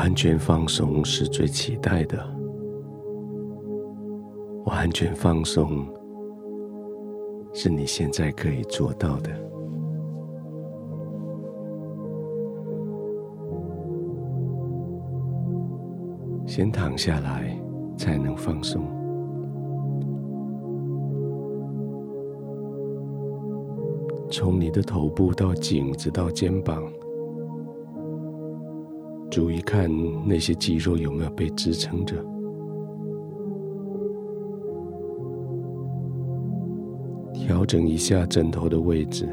[0.00, 2.18] 完全放松是最期待的，
[4.64, 5.86] 完全放松
[7.52, 9.30] 是你现在可以做到的。
[16.46, 17.54] 先躺下来，
[17.98, 18.82] 才能放松。
[24.30, 26.90] 从你的头部到颈子到肩膀。
[29.30, 29.88] 注意看
[30.26, 32.16] 那些肌肉有没有被支撑着，
[37.32, 39.28] 调整一下枕头的位置，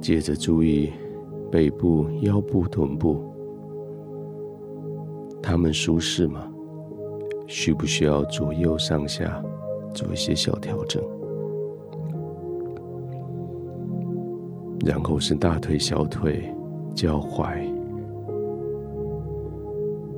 [0.00, 0.90] 接着注意
[1.50, 3.22] 背部、腰部、臀部，
[5.42, 6.50] 它们舒适吗？
[7.46, 9.44] 需不需要左右上下
[9.92, 11.15] 做一些小调整？
[14.86, 16.48] 然后是大腿、小腿、
[16.94, 17.68] 脚踝，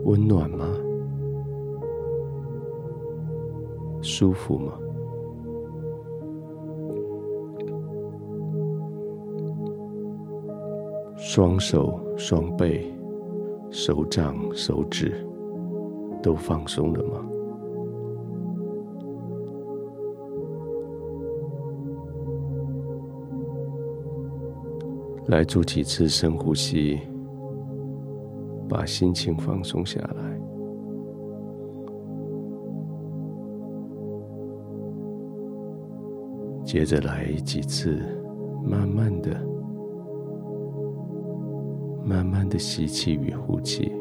[0.05, 0.67] 温暖吗？
[4.03, 4.75] 舒服吗？
[11.17, 12.95] 双手、双背、
[13.71, 15.15] 手掌、手指
[16.23, 17.25] 都放松了吗？
[25.29, 26.99] 来做几次深呼吸，
[28.67, 30.41] 把心情放松下来。
[36.65, 37.99] 接着来几次，
[38.65, 39.31] 慢慢的、
[42.05, 43.93] 慢慢的吸气与呼气。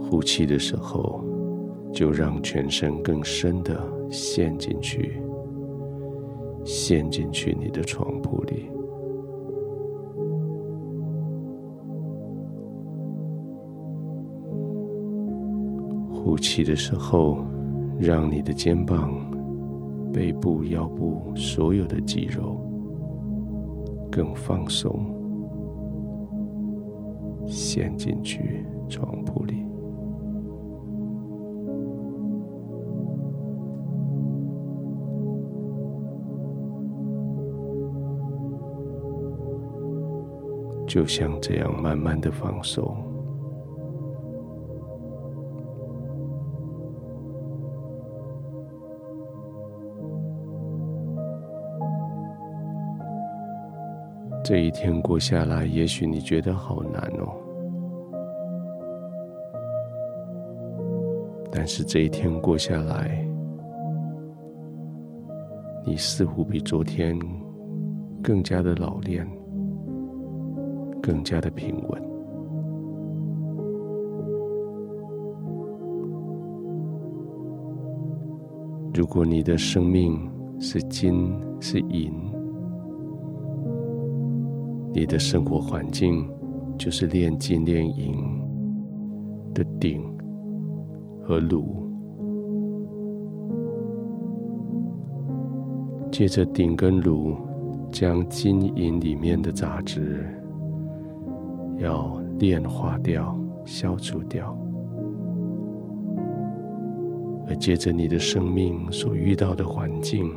[0.00, 1.22] 呼气的时候，
[1.92, 3.78] 就让全身更深的
[4.10, 5.22] 陷进去。
[6.64, 8.70] 陷进去你的床铺里，
[16.12, 17.38] 呼气的时候，
[17.98, 19.12] 让你的肩膀、
[20.12, 22.56] 背部、腰部所有的肌肉
[24.10, 25.06] 更放松，
[27.46, 29.59] 陷进去床铺里。
[40.90, 42.84] 就像这样慢慢的放松，
[54.42, 57.36] 这一天过下来，也许你觉得好难哦。
[61.52, 63.24] 但是这一天过下来，
[65.86, 67.16] 你似乎比昨天
[68.20, 69.24] 更加的老练。
[71.10, 72.02] 更加的平稳。
[78.94, 82.12] 如果你的生命是金是银，
[84.92, 86.30] 你的生活环境
[86.78, 88.14] 就是炼金炼银
[89.52, 90.00] 的鼎
[91.24, 91.90] 和炉。
[96.12, 97.34] 借着鼎跟炉，
[97.90, 100.24] 将金银里面的杂质。
[101.80, 104.54] 要炼化掉、消除掉，
[107.48, 110.30] 而接着你的生命所遇到的环境，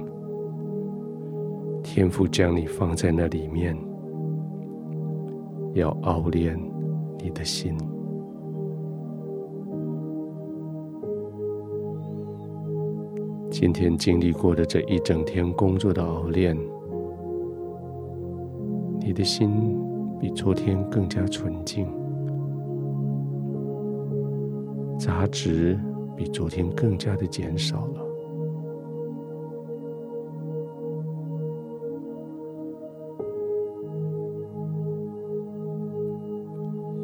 [1.83, 3.77] 天父将你放在那里面，
[5.73, 6.57] 要熬炼
[7.19, 7.77] 你的心。
[13.51, 16.57] 今天经历过的这一整天工作的熬炼，
[19.01, 19.92] 你的心。
[20.23, 21.85] 比昨天更加纯净，
[24.97, 25.77] 杂质
[26.15, 28.01] 比昨天更加的减少了。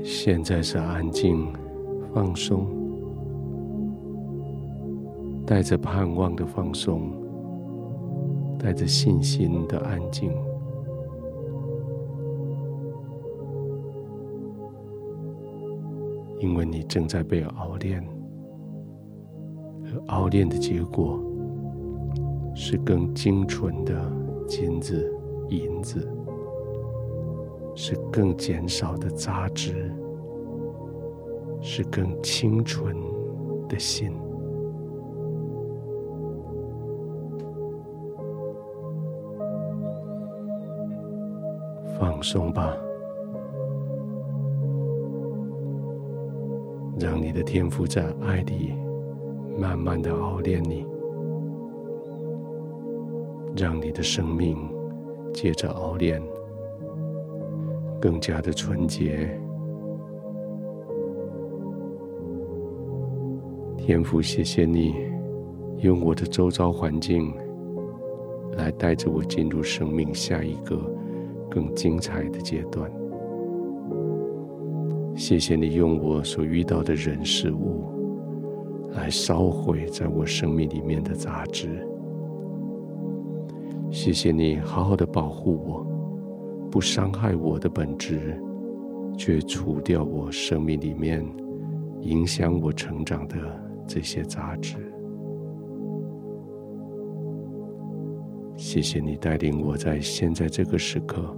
[0.01, 1.51] 现在是安静、
[2.13, 2.67] 放松，
[5.45, 7.11] 带着盼望的放松，
[8.57, 10.31] 带着信心的安静。
[16.39, 18.01] 因为你正在被熬炼
[19.83, 21.19] 而熬炼的结果
[22.55, 23.93] 是更精纯的
[24.47, 25.13] 金子
[25.49, 26.07] 银子
[27.75, 29.93] 是更减少的杂质
[31.61, 32.95] 是更清纯
[33.67, 34.13] 的心
[41.99, 42.88] 放松吧。
[46.99, 48.73] 让你的天赋在爱里
[49.57, 50.85] 慢慢的熬炼你，
[53.55, 54.57] 让你的生命
[55.33, 56.21] 借着熬炼
[58.01, 59.29] 更加的纯洁。
[63.77, 64.93] 天赋，谢谢你
[65.79, 67.33] 用我的周遭环境
[68.57, 70.79] 来带着我进入生命下一个。
[71.51, 72.98] 更精彩的阶段。
[75.15, 77.83] 谢谢你用我所遇到的人事物
[78.93, 81.85] 来烧毁在我生命里面的杂质。
[83.91, 85.85] 谢谢你好好的保护我，
[86.71, 88.39] 不伤害我的本质，
[89.17, 91.25] 却除掉我生命里面
[92.01, 93.35] 影响我成长的
[93.87, 94.77] 这些杂质。
[98.55, 101.35] 谢谢你带领我在现在这个时刻，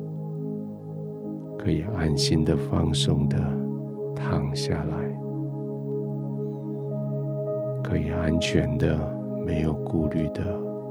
[1.63, 3.37] 可以安心的、放松的
[4.15, 4.95] 躺下来，
[7.83, 8.97] 可以安全的、
[9.45, 10.41] 没有顾虑的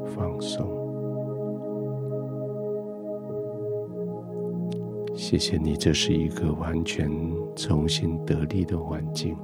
[0.07, 0.65] 放松。
[5.13, 7.11] 谢谢你，这是一个完全
[7.57, 9.37] 重新得力的环境。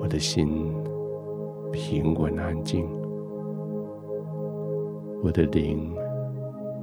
[0.00, 0.72] 我的心
[1.72, 2.88] 平稳安静，
[5.22, 5.92] 我的灵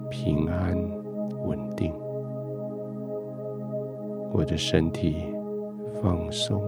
[0.09, 1.04] 平安。
[1.45, 1.93] 稳定，
[4.33, 5.25] 我的身体
[6.01, 6.61] 放松，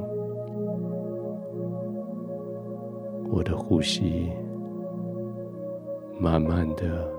[3.31, 4.31] 我的呼吸
[6.19, 7.09] 慢慢的、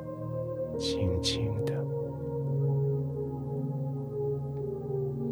[0.78, 1.74] 轻轻的，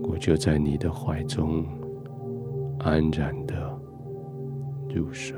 [0.08, 1.64] 我就在你的怀中
[2.78, 3.54] 安然的
[4.94, 5.36] 入睡。